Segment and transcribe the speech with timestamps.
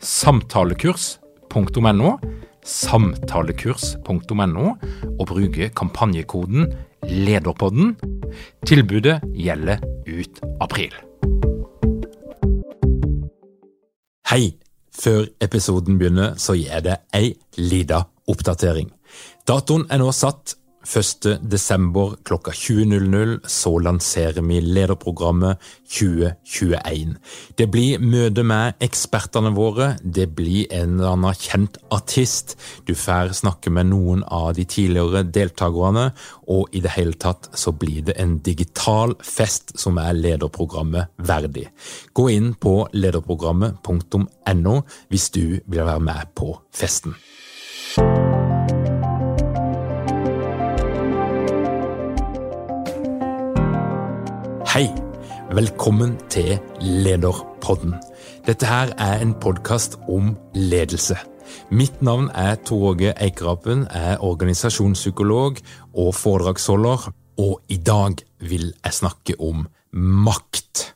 [0.00, 2.14] samtalekurs.no,
[2.64, 4.72] samtalekurs.no,
[5.18, 6.72] og bruke kampanjekoden
[7.08, 7.96] LEDERPODDEN.
[8.66, 9.78] Tilbudet gjelder
[10.08, 10.94] ut april.
[14.30, 14.56] Hei!
[15.00, 18.90] Før episoden begynner, så gir jeg det ei lita oppdatering.
[19.48, 22.16] Datoen er nå satt 1.12.
[22.24, 25.60] klokka 20.00 så lanserer vi lederprogrammet
[25.92, 27.16] 2021.
[27.56, 32.56] Det blir møte med ekspertene våre, det blir en eller annen kjent artist,
[32.88, 36.10] du får snakke med noen av de tidligere deltakerne,
[36.48, 41.68] og i det hele tatt så blir det en digital fest som er lederprogrammet verdig.
[42.16, 44.76] Gå inn på lederprogrammet.no
[45.12, 47.18] hvis du vil være med på festen.
[54.80, 54.88] Hei!
[55.52, 57.98] Velkommen til Lederpodden.
[58.46, 61.18] Dette her er en podkast om ledelse.
[61.68, 65.60] Mitt navn er Tor Åge Eikerapen, er organisasjonspsykolog
[65.92, 67.10] og foredragsholder,
[67.44, 70.86] og i dag vil jeg snakke om makt.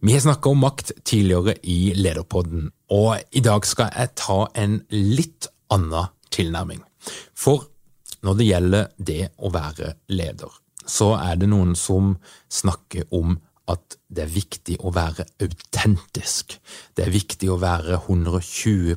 [0.00, 4.80] Vi har snakka om makt tidligere i Lederpodden, og i dag skal jeg ta en
[4.88, 6.80] litt annen tilnærming.
[7.36, 7.68] For
[8.24, 12.16] når det gjelder det å være leder, så er det noen som
[12.52, 13.38] snakker om
[13.70, 16.56] at det er viktig å være autentisk.
[16.96, 18.96] Det er viktig å være 120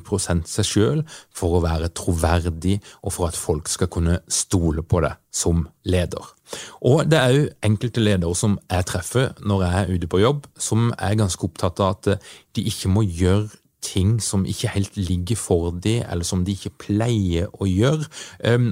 [0.50, 1.02] seg sjøl
[1.34, 6.32] for å være troverdig og for at folk skal kunne stole på deg som leder.
[6.82, 10.50] Og det er òg enkelte ledere som jeg treffer når jeg er ute på jobb,
[10.58, 13.48] som er ganske opptatt av at de ikke må gjøre
[13.86, 18.08] ting som ikke helt ligger for dem, eller som de ikke pleier å gjøre.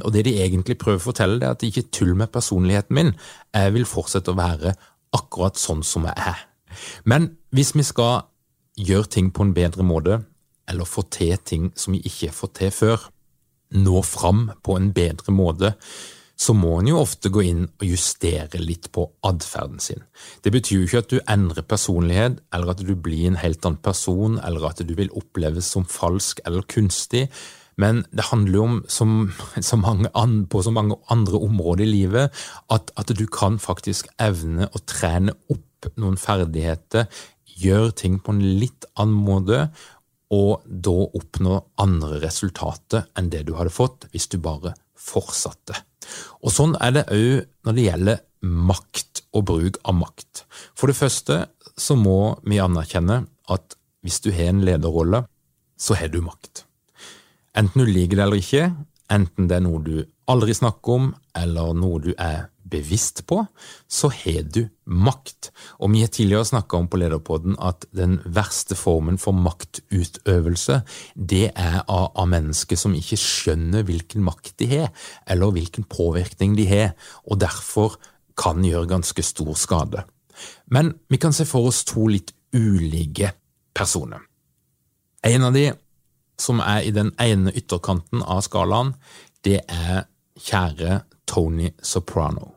[0.03, 2.99] Og det de egentlig prøver å fortelle, det er at de ikke tuller med personligheten
[2.99, 3.15] min.
[3.55, 4.75] Jeg vil fortsette å være
[5.15, 6.45] akkurat sånn som jeg er.
[7.07, 8.25] Men hvis vi skal
[8.75, 10.25] gjøre ting på en bedre måte,
[10.69, 13.09] eller få til ting som vi ikke har fått til før,
[13.75, 15.75] nå fram på en bedre måte,
[16.37, 20.03] så må en jo ofte gå inn og justere litt på atferden sin.
[20.43, 23.83] Det betyr jo ikke at du endrer personlighet, eller at du blir en helt annen
[23.83, 27.29] person, eller at du vil oppleves som falsk eller kunstig,
[27.81, 29.15] men det handler jo om, som,
[29.59, 34.69] så andre, på så mange andre områder i livet, at, at du kan faktisk evne
[34.71, 37.09] å trene opp noen ferdigheter,
[37.55, 39.67] gjøre ting på en litt annen måte,
[40.35, 45.77] og da oppnå andre resultater enn det du hadde fått hvis du bare fortsatte.
[46.45, 50.45] Og Sånn er det òg når det gjelder makt og bruk av makt.
[50.77, 51.45] For det første
[51.81, 55.25] så må vi anerkjenne at hvis du har en lederrolle,
[55.81, 56.67] så har du makt.
[57.57, 58.69] Enten du liker det eller ikke,
[59.13, 59.97] enten det er noe du
[60.31, 63.43] aldri snakker om, eller noe du er bevisst på,
[63.89, 65.51] så har du makt.
[65.79, 70.81] Og vi har tidligere snakka om på Lederpodden at den verste formen for maktutøvelse,
[71.15, 74.91] det er av, av mennesker som ikke skjønner hvilken makt de har,
[75.29, 76.93] eller hvilken påvirkning de har,
[77.29, 77.99] og derfor
[78.39, 80.05] kan gjøre ganske stor skade.
[80.67, 83.31] Men vi kan se for oss to litt ulike
[83.75, 84.25] personer.
[85.25, 85.71] En av de
[86.41, 88.95] som er i den ene ytterkanten av skalaen,
[89.47, 90.05] det er
[90.41, 92.53] kjære Tony Soprano.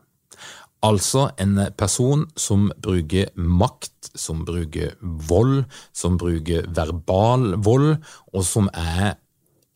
[0.82, 7.96] Altså en person som bruker makt, som bruker vold, som bruker verbal vold,
[8.32, 9.16] og som er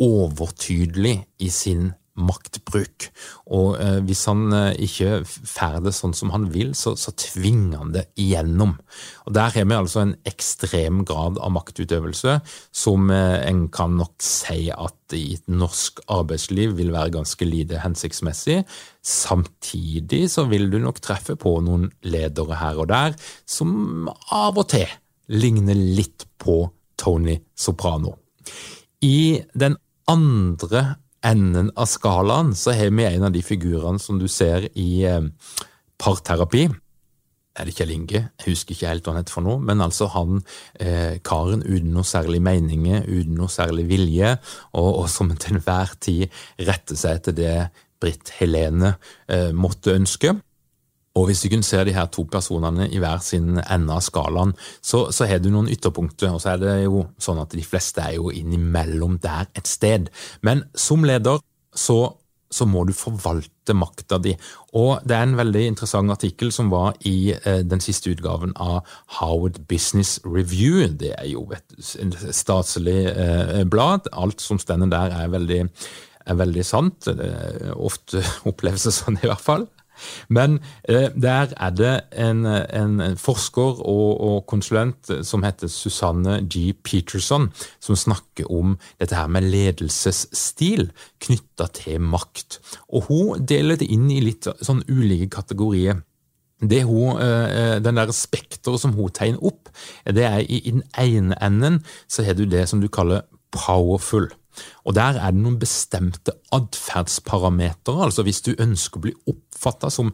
[0.02, 3.06] overtydelig i sin maktbruk.
[3.54, 7.80] Og eh, hvis han eh, ikke får det sånn som han vil, så, så, tvinger
[7.80, 8.74] han det igjennom.
[9.26, 12.38] Og Der har vi altså en ekstrem grad av maktutøvelse
[12.74, 17.80] som eh, en kan nok si at i et norsk arbeidsliv vil være ganske lite
[17.82, 18.62] hensiktsmessig.
[19.04, 23.16] Samtidig så vil du nok treffe på noen ledere her og der
[23.48, 24.88] som av og til
[25.32, 26.64] ligner litt på
[27.00, 28.16] Tony Soprano.
[29.02, 29.76] I den
[30.10, 30.96] andre
[31.26, 35.28] enden av skalaen så har vi en av de figurene som du ser i eh,
[36.02, 36.66] parterapi.
[37.52, 38.20] Er det Kjell Inge?
[38.40, 39.60] Jeg husker ikke helt hva han heter for noe.
[39.60, 40.40] Men altså han
[40.80, 44.36] eh, karen uten noe særlig meninger, uten noe særlig vilje,
[44.72, 46.28] og, og som til enhver tid
[46.64, 47.56] retter seg etter det
[48.02, 48.96] Britt Helene
[49.28, 50.34] eh, måtte ønske.
[51.18, 54.54] Og hvis du kunne se de her to personene i hver sin ende av skalaen,
[54.80, 58.00] så, så har du noen ytterpunkter, og så er det jo sånn at de fleste
[58.04, 60.08] er jo innimellom der et sted.
[60.40, 61.42] Men som leder
[61.76, 61.98] så,
[62.52, 64.32] så må du forvalte makta di.
[64.80, 68.88] Og det er en veldig interessant artikkel som var i eh, den siste utgaven av
[69.18, 70.80] Howard Business Review.
[70.96, 71.76] Det er jo et,
[72.32, 74.08] statslig eh, blad.
[74.16, 75.60] Alt som stender der er veldig,
[76.24, 77.12] er veldig sant.
[77.76, 79.68] Ofte oppleves det sånn, i hvert fall.
[80.28, 80.58] Men
[80.88, 86.72] eh, der er det en, en forsker og, og, konsulent som heter Susanne G.
[86.84, 87.50] Peterson,
[87.80, 90.90] som snakker om dette her med ledelsesstil
[91.22, 92.60] knytta til makt.
[92.92, 96.02] Og Hun deler det inn i litt sånn ulike kategorier.
[96.62, 99.68] Det hun, eh, Den der spekteret som hun tegner opp,
[100.06, 103.22] det er i, den ene enden så har du det som du kaller
[103.52, 104.28] powerful.
[104.84, 108.04] Og Der er det noen bestemte atferdsparametere.
[108.04, 110.12] Altså hvis du ønsker å bli oppfatta som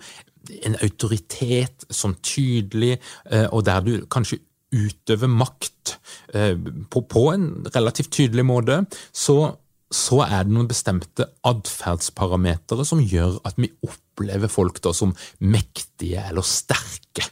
[0.65, 2.99] en autoritet, som tydelig,
[3.31, 4.41] eh, og der du kanskje
[4.73, 5.97] utøver makt
[6.35, 6.55] eh,
[6.91, 8.83] på, en relativt tydelig måte,
[9.13, 14.08] så er det noen bestemte atferdsparametere som gjør at vi opplever
[14.51, 17.27] folk da som mektige eller sterke.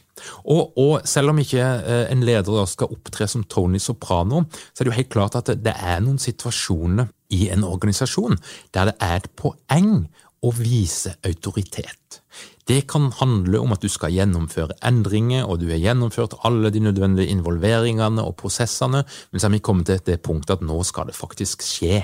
[0.45, 4.43] Og, og, selv om ikke eh, en leder skal opptre som Tony Soprano,
[4.73, 8.37] så er det jo helt klart at det er noen situasjoner i en organisasjon
[8.73, 10.07] der det er et poeng
[10.45, 12.21] å vise autoritet.
[12.67, 16.81] Det kan handle om at du skal gjennomføre endringer, og du har gjennomført alle de
[16.83, 21.07] nødvendige involveringene og prosessene, men så har vi kommet til det punktet at nå skal
[21.07, 22.03] det faktisk skje.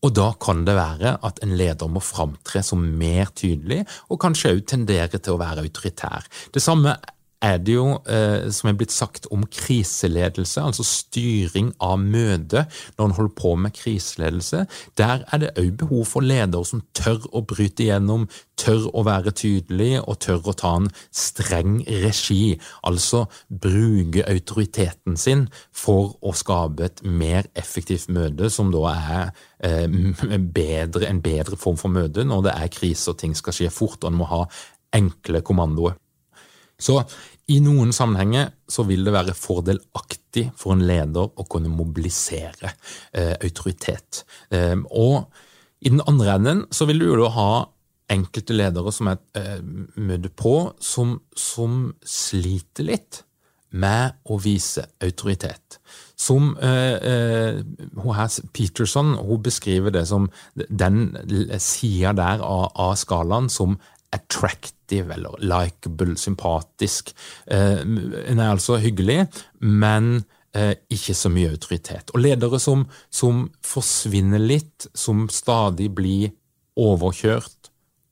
[0.00, 4.54] Og da kan det være at en leder må framtre som mer tydelig, og kanskje
[4.54, 6.28] òg tendere til å være autoritær.
[6.54, 6.96] Det samme
[7.42, 12.66] er det jo, eh, som er blitt sagt om kriseledelse, altså styring av møte
[12.98, 14.66] når en holder på med kriseledelse.
[15.00, 18.26] Der er det òg behov for ledere som tør å bryte igjennom,
[18.60, 22.58] tør å være tydelig og tør å ta en streng regi.
[22.84, 29.32] Altså bruke autoriteten sin for å skape et mer effektivt møte, som da er
[29.64, 33.72] eh, bedre, en bedre form for møte når det er krise og ting skal skje
[33.72, 34.44] fort, og en må ha
[34.92, 35.96] enkle kommandoer.
[36.80, 37.02] Så
[37.50, 42.70] i noen sammenhenger så vil det være fordelaktig for en leder å kunne mobilisere
[43.12, 44.24] eh, autoritet.
[44.54, 45.30] Eh, og
[45.80, 47.50] i den andre enden så vil du jo ha
[48.10, 49.58] enkelte ledere som jeg eh,
[49.98, 53.22] møter på, som, som, sliter litt
[53.70, 55.78] med å vise autoritet.
[56.18, 61.14] Som eh, eh, Peterson hun beskriver det som den
[61.62, 63.78] sida der av, av skalaen som
[64.14, 67.14] attractive eller likeable, sympatisk.
[67.46, 69.24] Den eh, er altså hyggelig,
[69.60, 70.24] men
[70.56, 72.10] eh, ikke så mye autoritet.
[72.14, 76.34] Og ledere som, som forsvinner litt, som stadig blir
[76.80, 77.69] overkjørt,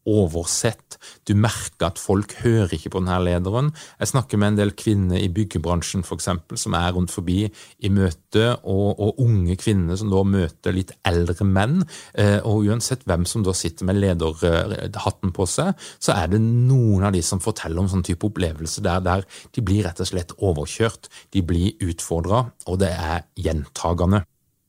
[0.09, 0.97] oversett.
[1.29, 3.71] Du merker at folk hører ikke på denne lederen.
[4.01, 7.91] Jeg snakker med en del kvinner i byggebransjen for eksempel, som er rundt forbi i
[7.93, 11.83] møte, og, og unge kvinner som da møter litt eldre menn.
[12.19, 17.09] Eh, og uansett hvem som da sitter med lederhatten på seg, så er det noen
[17.09, 20.35] av de som forteller om sånn type opplevelse der, der de blir rett og slett
[20.39, 21.11] overkjørt.
[21.35, 24.25] De blir utfordra, og det er gjentagende.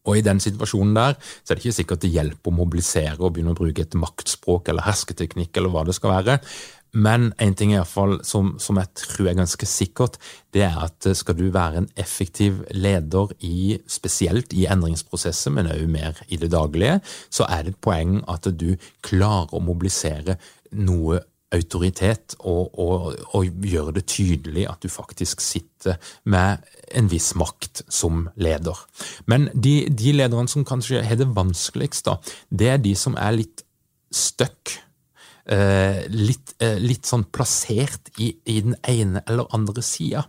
[0.10, 3.36] Og I den situasjonen der så er det ikke sikkert det hjelper å mobilisere og
[3.36, 6.40] begynne å bruke et maktspråk eller hersketeknikk eller hva det skal være.
[6.98, 10.18] Men en ting i hvert fall som, som jeg tror er ganske sikkert,
[10.56, 15.90] det er at skal du være en effektiv leder i, spesielt i endringsprosesser, men også
[15.94, 16.98] mer i det daglige,
[17.30, 18.72] så er det et poeng at du
[19.06, 20.40] klarer å mobilisere
[20.82, 21.22] noe
[21.56, 25.98] autoritet og, og, og gjøre det tydelig at du faktisk sitter
[26.30, 26.66] med
[26.98, 28.78] en viss makt som leder.
[29.30, 33.38] Men de, de lederne som kanskje har det vanskeligst, da, det er de som er
[33.40, 33.66] litt
[34.14, 34.78] stuck.
[35.50, 40.28] Eh, litt, eh, litt, sånn plassert i, i den ene eller andre sida.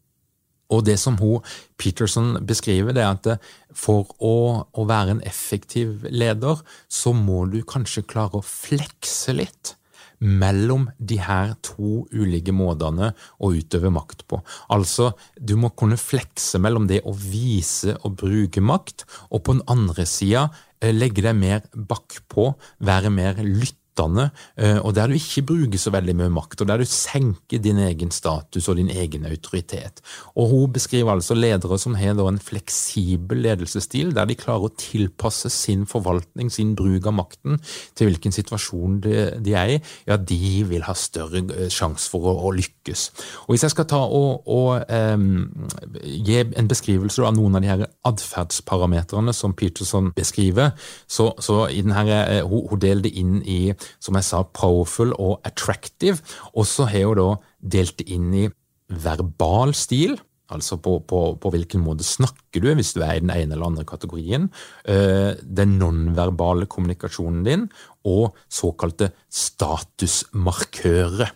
[0.71, 1.45] Og det som hun,
[1.77, 7.59] Peterson beskriver, det er at for å, å være en effektiv leder, så må du
[7.67, 9.75] kanskje klare å flekse litt
[10.21, 14.41] mellom de her to ulike måtene å utøve makt på.
[14.73, 19.65] Altså, du må kunne flekse mellom det å vise og bruke makt, og på den
[19.73, 20.49] andre sida
[20.81, 22.53] eh, legge deg mer bakpå,
[22.85, 23.41] være mer
[23.90, 27.59] lyttende eh, og der du ikke bruker så veldig mye makt, og der du senker
[27.59, 30.00] din egen status og din egen autoritet.
[30.37, 35.50] Og Hun beskriver altså ledere som har en fleksibel ledelsesstil, der de klarer å tilpasse
[35.50, 37.61] sin forvaltning, sin bruk av makten,
[37.94, 39.80] til hvilken situasjon de, er i.
[40.06, 43.11] Ja, de vil ha større eh, sjanse for å, lykkes.
[43.47, 45.68] Og Hvis jeg skal ta og, og um,
[46.02, 50.73] gi en beskrivelse av noen av de her atferdsparametrene som Peterson beskriver,
[51.06, 53.61] så, så i denne, hun, hun deler det inn i
[54.02, 56.18] som jeg sa, powerful og attractive.
[56.54, 57.28] Og så har hun da
[57.76, 58.49] delt det inn i
[58.90, 60.18] verbal stil.
[60.50, 63.70] Altså på, på, på, hvilken måte snakker du hvis du er i den ene eller
[63.70, 64.50] andre kategorien.
[64.82, 67.68] Eh, den nonverbale kommunikasjonen din
[68.08, 71.30] og såkalte statusmarkører.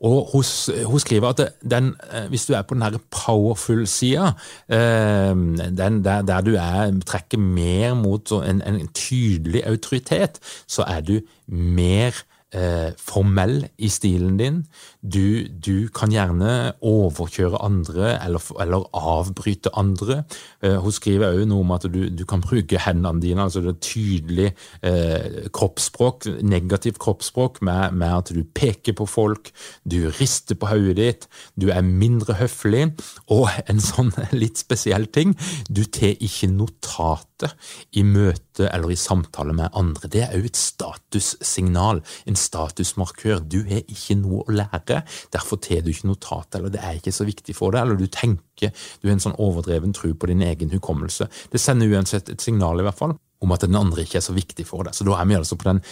[0.00, 0.44] Og hun,
[0.84, 4.32] hun, skriver at den, eh, hvis du er på den powerful-sida,
[4.68, 5.34] eh,
[5.78, 12.24] der, der, du er, trekker mer mot en, en tydelig autoritet, så er du mer
[12.54, 14.62] eh, formell i stilen din.
[15.00, 20.22] Du, du, kan gjerne overkjøre andre eller, eller avbryte andre.
[20.62, 23.74] Eh, hun skriver også noe om at du, du, kan bruke hendene dine, altså det
[23.74, 24.48] er tydelig
[24.86, 29.50] eh, kroppsspråk, negativt kroppsspråk, med, med, at du peker på folk,
[29.84, 31.28] du rister på hodet ditt,
[31.60, 32.86] du er mindre høflig,
[33.32, 35.36] og en sånn litt spesiell ting,
[35.68, 37.54] du tar ikke notater
[37.98, 40.08] i møte eller i samtale med andre.
[40.10, 42.02] Det er òg et statussignal.
[42.26, 43.42] en statusmarkør.
[43.48, 45.02] Du har ikke noe å lære,
[45.34, 48.06] derfor tar du ikke notat, eller det er ikke så viktig for deg, eller du
[48.06, 48.70] tenker
[49.00, 51.26] du har en sånn overdreven tro på din egen hukommelse.
[51.50, 54.36] Det sender uansett et signal i hvert fall om at den andre ikke er så
[54.36, 54.96] viktig for deg.
[54.96, 55.82] Så da er vi altså på den,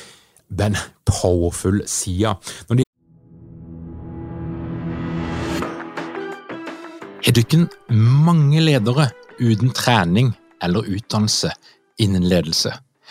[0.49, 0.79] den
[1.09, 2.37] powerful sida.
[2.71, 2.87] De
[7.23, 10.33] har dere mange ledere uten trening
[10.63, 11.53] eller utdannelse
[12.03, 12.73] innen ledelse?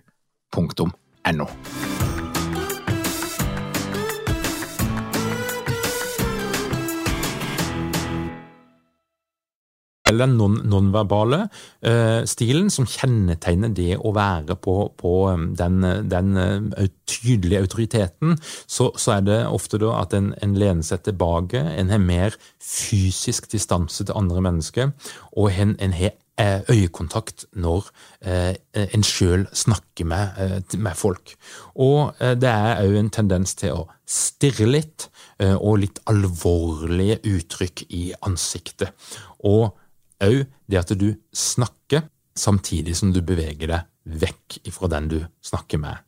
[10.06, 11.50] eller nonverbale non
[11.92, 18.36] uh, stilen som kjennetegner det å være på, på um, den, den uh, tydelige autoriteten,
[18.66, 22.38] så, så, er det ofte da at en, en lener seg tilbake, en har mer
[22.62, 24.94] fysisk distanse til andre mennesker,
[25.34, 27.88] og en, en har øyekontakt når
[28.20, 31.34] eh, en sjøl snakker med, eh, med, folk.
[31.74, 37.82] Og eh, det er òg en tendens til å stirre litt, og litt alvorlige uttrykk
[37.92, 38.94] i ansiktet.
[39.44, 39.74] Og
[40.24, 45.82] òg det at du snakker samtidig som du beveger deg vekk ifra den du snakker
[45.82, 45.98] med.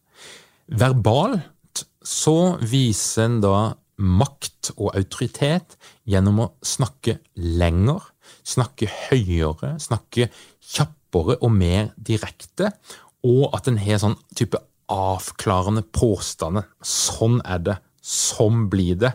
[0.81, 3.59] Verbalt så viser en da
[3.99, 5.77] makt og autoritet
[6.09, 8.07] gjennom å snakke lenger
[8.49, 10.29] snakke høyere, snakke
[10.65, 12.73] kjappere og mer direkte,
[13.27, 16.69] og at en har sånn type avklarende påstander.
[16.85, 17.77] Sånn er det.
[18.01, 19.13] Sånn blir det.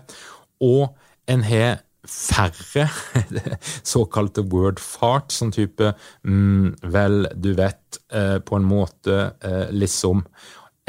[0.62, 0.94] Og
[1.32, 2.90] en har færre
[3.94, 5.94] såkalte word fart, sånn type
[6.28, 10.26] mm, vel, du vet, eh, på en måte, eh, liksom.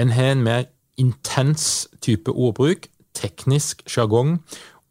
[0.01, 0.67] En har en mer
[1.01, 4.41] intens type ordbruk, teknisk sjargong,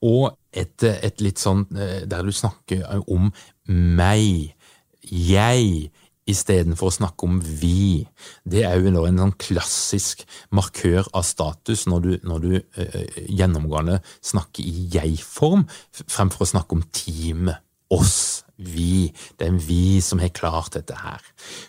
[0.03, 3.31] og et, et, litt sånn eh, der du snakker om
[3.67, 4.53] meg,
[5.03, 5.91] jeg,
[6.29, 8.05] istedenfor å snakke om vi.
[8.47, 10.23] Det er jo en sånn klassisk
[10.55, 16.77] markør av status når du, når du uh, gjennomgående snakker i jeg-form, fremfor å snakke
[16.77, 17.59] om teamet,
[17.93, 19.11] oss, vi.
[19.37, 21.21] Det er vi som har klart dette her.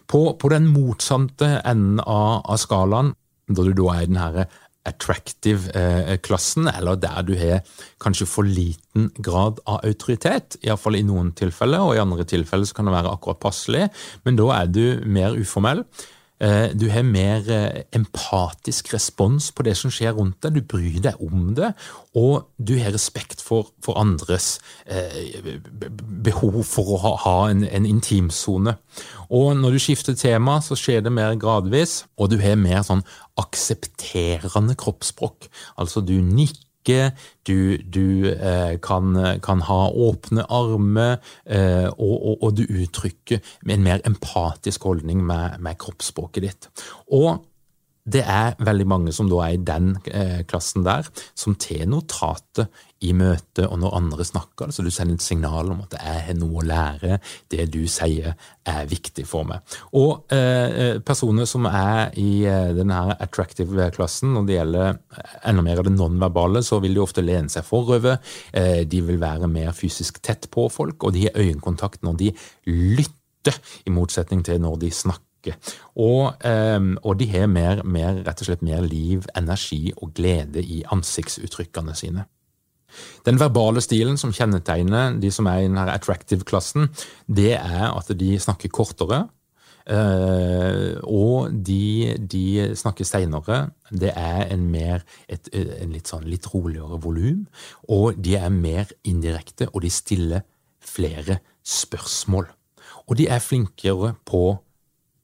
[0.09, 3.13] På, på den motsatte enden av, av skalaen,
[3.45, 4.47] da du da er den herre
[4.89, 7.63] attractive-klassen, eh, eller der du har
[8.03, 10.59] kanskje for liten grad av autoritet.
[10.65, 13.89] Iallfall i noen tilfeller, og i andre tilfeller så kan det være akkurat passelig,
[14.25, 15.85] men da er du mer uformell.
[16.43, 20.57] Eh, du har mer eh, empatisk respons på det som skjer rundt deg.
[20.57, 21.71] Du bryr deg om det,
[22.19, 24.59] og du har respekt for, for andres
[24.91, 25.55] eh,
[26.27, 28.77] behov for å ha, ha en, en intimsone.
[29.31, 33.07] Og når du skifter tema, så skjer det mer gradvis, og du har mer sånn
[33.41, 35.49] aksepterende kroppsspråk.
[35.79, 42.43] Altså, du nikker snakke, du, du eh, kan, kan, ha åpne armer, eh, og, og,
[42.43, 46.69] og, du uttrykker en mer empatisk holdning med, med kroppsspråket ditt.
[47.13, 47.45] Og
[48.05, 52.69] det er veldig mange som da er i den eh, klassen der, som tar notatet
[53.05, 54.73] i møte og når andre snakker.
[54.73, 57.19] Så du sender et signal om at jeg har noe å lære,
[57.53, 58.35] det du sier
[58.69, 59.65] er viktig for meg.
[59.97, 65.01] Og eh, personer som er i eh, denne attractive-klassen, når det gjelder
[65.49, 68.21] enda mer av det nonverbale, så vil de ofte lene seg forover,
[68.53, 72.35] eh, de vil være mer fysisk tett på folk, og de har øyekontakt når de
[72.69, 73.21] lytter,
[73.85, 78.49] i motsetning til når de snakker og, um, og, de har mer, mer, rett og
[78.49, 82.27] slett mer liv, energi og glede i ansiktsuttrykkene sine.
[83.27, 86.93] Den verbale stilen som kjennetegner de som er i denne attractive-klassen,
[87.27, 89.25] det er at de snakker kortere.
[89.85, 93.59] Uh, og de, de snakker seinere.
[93.91, 97.45] Det er en, mer, et, en litt, sånn, litt roligere volum.
[97.93, 100.47] Og de er mer indirekte, og de stiller
[100.85, 102.49] flere spørsmål.
[103.09, 104.47] Og de er flinkere på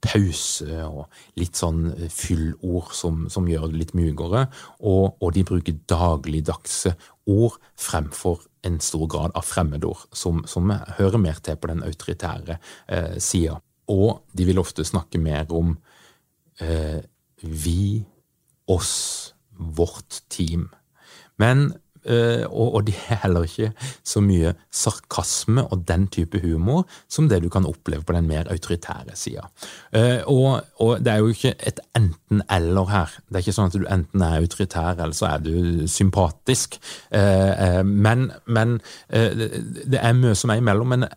[0.00, 1.08] pause og
[1.40, 4.46] litt sånn fyllord som, som gjør det litt mykere,
[4.80, 6.94] og, og, de bruker dagligdagse
[7.30, 12.58] ord fremfor en stor grad av fremmedord, som, som hører mer til på den autoritære
[12.88, 13.58] eh, sida.
[13.90, 15.74] Og de vil ofte snakke mer om
[16.60, 17.00] eh,
[17.42, 18.04] vi,
[18.70, 20.68] oss, vårt team.
[21.40, 21.72] Men
[22.06, 23.72] og, og, de har heller ikke
[24.06, 28.48] så mye sarkasme og den type humor som det du kan oppleve på den mer
[28.50, 29.46] autoritære sida.
[29.96, 33.16] Uh, og, og, det er jo ikke et enten-eller her.
[33.28, 36.80] Det er ikke sånn at du enten er autoritær eller så er du sympatisk.
[37.12, 38.78] Uh, men, men
[39.10, 40.94] det er mye som er imellom.
[40.94, 41.08] Men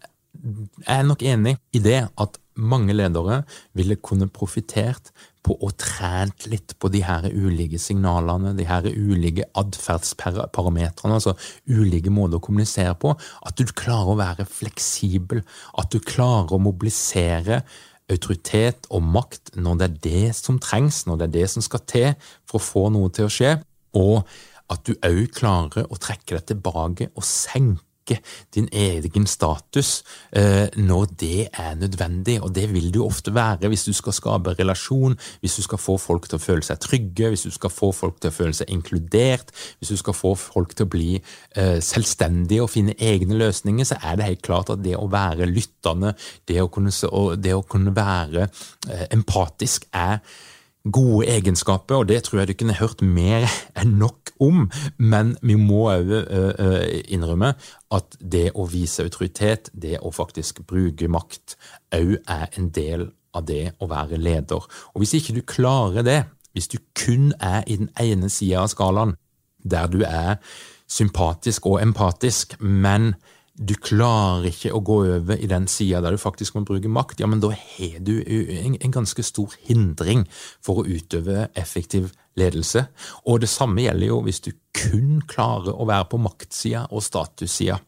[0.83, 3.41] jeg er nok enig i det at mange ledere
[3.77, 5.11] ville kunne profitert
[5.43, 11.35] på å trent litt på de her ulike signalene, de her ulike atferdsparametrene, altså
[11.67, 13.11] ulike måter å kommunisere på.
[13.43, 15.43] At du klarer å være fleksibel,
[15.79, 17.63] at du klarer å mobilisere
[18.11, 21.83] autoritet og makt når det er det som trengs, når det er det som skal
[21.89, 22.09] til
[22.49, 23.57] for å få noe til å skje,
[23.99, 24.23] og
[24.71, 28.21] at du òg klarer å trekke deg tilbake og senke svekke
[28.53, 30.03] din egen status
[30.35, 32.41] eh, når det er nødvendig.
[32.41, 35.77] Og det vil det jo ofte være hvis du skal skape relasjon, hvis du skal
[35.77, 38.53] få folk til å føle seg trygge, hvis du skal få folk til å føle
[38.53, 41.11] seg inkludert, hvis du skal få folk til å bli
[41.55, 45.49] eh, selvstendige og finne egne løsninger, så er det helt klart at det å være
[45.49, 46.15] lyttende,
[46.47, 46.91] det å kunne,
[47.37, 48.47] det å kunne være
[48.89, 50.19] eh, empatisk, er
[50.91, 53.47] gode egenskaper, og det tror jeg du kunne hørt mer
[53.79, 54.65] enn nok om,
[54.97, 56.11] men vi må òg
[57.13, 57.53] innrømme
[57.93, 61.55] at det å vise autoritet, det å faktisk bruke makt,
[61.95, 64.65] òg er en del av det å være leder.
[64.93, 66.21] Og hvis ikke du klarer det,
[66.53, 69.15] hvis du kun er i den ene sida av skalaen,
[69.63, 70.37] der du er
[70.89, 73.13] sympatisk og empatisk, men
[73.53, 77.21] du klarer ikke å gå over i den sida der du faktisk må bruke makt,
[77.21, 80.25] ja, men da har du en, ganske stor hindring
[80.63, 82.87] for å utøve effektiv ledelse.
[83.29, 87.79] Og det samme gjelder jo hvis du kun klarer å være på maktsida og statussida.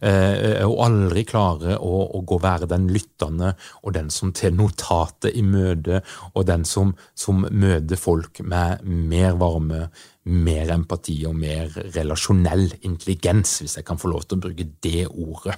[0.00, 3.50] Eh, og aldri klare å, å gå være den lyttende
[3.82, 6.00] og den som tar notatet i møte,
[6.32, 9.88] og den som, som møter folk med mer varme,
[10.28, 15.06] mer empati og mer relasjonell intelligens, hvis jeg kan få lov til å bruke det
[15.08, 15.56] ordet.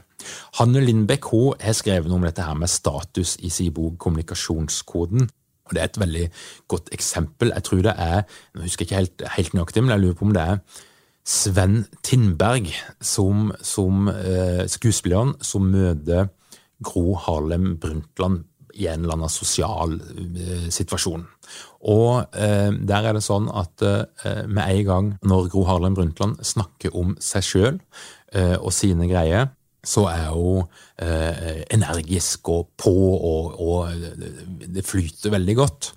[0.61, 5.26] Hanne Lindbekk hun har skrevet noe om dette her med status i sin bok Kommunikasjonskoden.
[5.70, 6.28] Og Det er et veldig
[6.68, 7.52] godt eksempel.
[7.54, 8.22] Jeg tror det er
[8.54, 10.62] jeg husker ikke helt, helt nøyaktig, men jeg lurer på om det er
[11.30, 16.30] Sven Tindberg som, som eh, skuespilleren som møter
[16.83, 21.26] Gro Harlem Brundtland i en eller annen sosial eh, situasjon.
[21.81, 26.43] Og eh, der er det sånn at eh, med en gang når Gro Harlem Brundtland
[26.45, 27.79] snakker om seg sjøl
[28.37, 29.49] eh, og sine greier,
[29.81, 30.66] så er hun
[31.01, 35.95] eh, energisk og på, og, og det flyter veldig godt.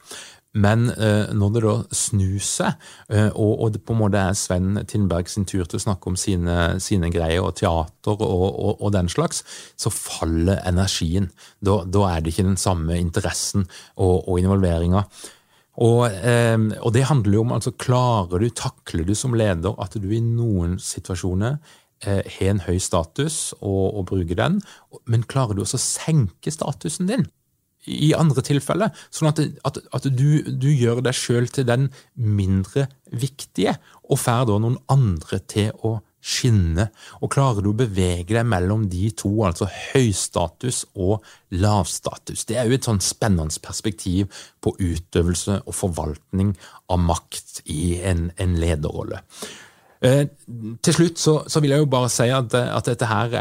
[0.53, 2.75] Men eh, når det da snur seg,
[3.09, 6.11] eh, og, og, det på en måte er Sven Tindberg sin tur til å snakke
[6.11, 9.41] om sine, sine greier og teater og, og, den slags,
[9.75, 11.31] så faller energien.
[11.57, 13.65] Da, da, er det ikke den samme interessen
[13.97, 15.07] og, og involveringa.
[15.81, 19.97] Og, eh, og, det handler jo om altså klarer du, takler du som leder at
[19.97, 21.57] du i noen situasjoner
[22.05, 24.59] eh, har en høy status og, og bruker den,
[25.09, 27.25] men klarer du også å senke statusen din?
[27.89, 28.93] i andre tilfeller.
[29.11, 33.75] Sånn at, at, at du, du, gjør deg sjøl til den mindre viktige,
[34.07, 36.87] og får da noen andre til å skinne.
[37.21, 41.25] Og klarer du å bevege deg mellom de to, altså høystatus og
[41.59, 42.45] lavstatus?
[42.49, 44.31] Det er jo et sånn spennende perspektiv
[44.63, 46.55] på utøvelse og forvaltning
[46.93, 49.19] av makt i en, en lederrolle.
[50.03, 50.25] Eh,
[50.83, 53.35] til slutt så, så, vil jeg jo bare si at, at dette her,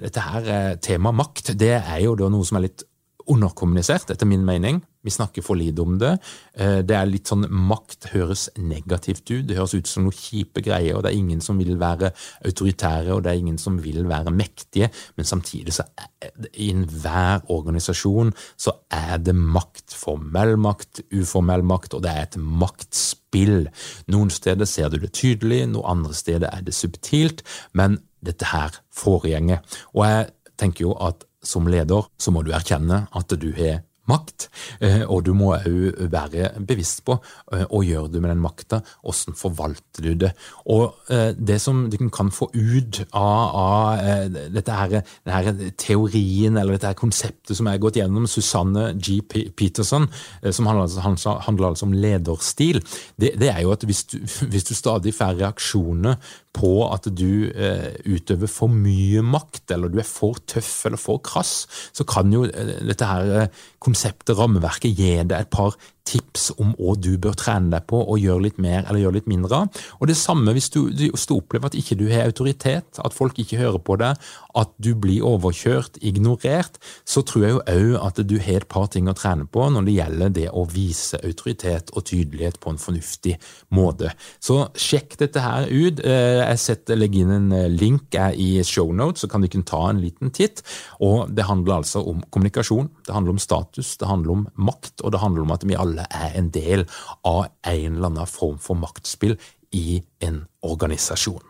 [0.00, 2.86] dette her tema makt det er jo da noe som er litt
[3.30, 4.80] underkommunisert, etter min mening.
[5.02, 6.12] Vi snakker for lite om det.
[6.54, 9.46] Eh, det er litt sånn Makt høres negativt ut.
[9.48, 12.10] Det høres ut som noen kjipe greier, og det er ingen som vil være
[12.44, 14.90] autoritære, og det er ingen som vil være mektige.
[15.16, 19.96] Men samtidig så er det i enhver organisasjon så er det makt.
[19.96, 23.70] Formell makt, uformell makt, og det er et maktspill.
[24.12, 28.76] Noen steder ser du det tydelig, noen andre steder er det subtilt, men dette her
[28.92, 29.64] foregjenger.
[29.96, 33.80] Og jeg tenker jo at som leder så må du erkjenne at du har
[34.10, 34.48] makt,
[34.84, 38.80] eh, og du må òg være bevisst på hva eh, gjør du med den makta,
[39.04, 40.32] hvordan forvalter du det.
[40.72, 44.96] Og eh, det som du kan få ut av, av dette her,
[45.26, 49.20] denne teorien eller dette her konseptet som er gått gjennom Susanne G.
[49.24, 50.08] Peterson,
[50.50, 52.80] som handler, handler altså om lederstil,
[53.20, 54.18] det, det, er jo at hvis du,
[54.52, 56.18] hvis du stadig får reaksjoner
[56.56, 61.20] på at du eh, utøver for mye makt, eller du er for tøff eller for
[61.22, 63.60] krass, så kan jo dette her eh,
[64.00, 65.76] konseptet, rammeverket, gi deg et par
[66.10, 69.30] tips om hva du bør trene deg på og gjøre litt mer eller gjøre litt
[69.30, 69.82] mindre av.
[70.00, 73.60] Og det samme hvis du, du opplever at ikke du har autoritet, at folk ikke
[73.60, 74.18] hører på deg,
[74.58, 78.88] at du blir overkjørt, ignorert, så tror jeg jo òg at du har et par
[78.92, 82.80] ting å trene på når det gjelder det å vise autoritet og tydelighet på en
[82.80, 83.36] fornuftig
[83.76, 84.12] måte.
[84.42, 86.02] Så sjekk dette her ut.
[86.02, 89.82] Eh, jeg setter, legger inn en eh, link i shownotes, så kan du kunne ta
[89.88, 90.64] en liten titt.
[91.04, 95.12] Og Det handler altså om kommunikasjon, det handler om status, det handler om makt, og
[95.14, 96.86] det handler om at vi alle er en del
[97.26, 99.36] av en eller annen form for maktspill
[99.76, 101.42] i en organisasjon.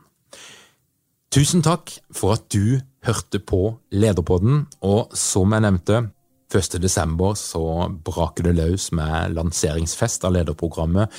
[1.30, 6.08] Tusen takk for at du hørte på Lederpodden, og som jeg nevnte,
[6.50, 6.80] 1.
[6.82, 7.62] desember så
[8.04, 11.12] braker det løs med lanseringsfest av lederprogrammet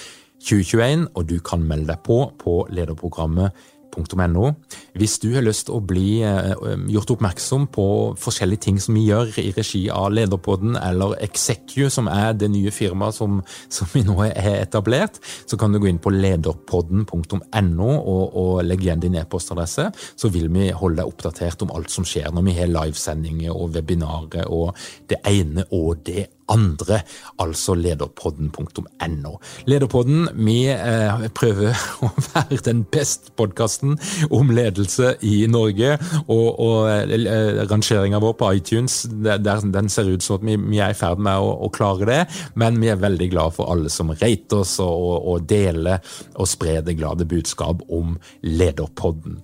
[0.43, 3.55] 2021, og du kan melde deg på på lederprogrammet
[3.91, 4.53] lederpodden.no.
[4.93, 6.53] Hvis du har lyst til å bli eh,
[6.91, 12.07] gjort oppmerksom på forskjellige ting som vi gjør i regi av Lederpodden eller Execu, som
[12.07, 16.01] er det nye firmaet som, som vi nå har etablert, så kan du gå inn
[16.01, 19.91] på lederpodden.no og, og legge igjen din e-postadresse.
[20.15, 23.75] Så vil vi holde deg oppdatert om alt som skjer når vi har livesendinger og
[23.75, 24.75] webinarer og
[25.09, 27.01] det ene og det andre andre,
[27.41, 29.33] altså lederpodden.no.
[29.69, 33.97] Lederpodden, vi eh, prøver å være den beste podkasten
[34.29, 35.95] om ledelse i Norge,
[36.27, 40.97] og, og eh, rangeringa vår på iTunes den ser ut som at vi, er i
[40.97, 42.19] ferd med å, klare det,
[42.59, 46.01] men vi er veldig glad for alle som rater oss og, og deler
[46.35, 49.39] og sprer det glade budskap om Lederpodden.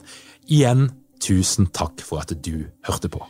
[0.47, 0.89] Igjen,
[1.23, 3.23] tusen takk for at du hørte på.